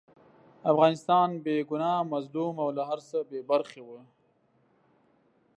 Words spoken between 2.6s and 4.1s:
او له هرڅه بې خبره وو.